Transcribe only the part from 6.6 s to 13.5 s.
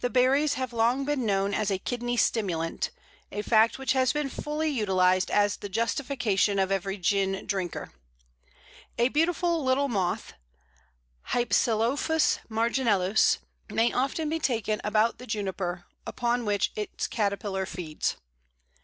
every gin drinker. A beautiful little moth Hypsilophus marginellus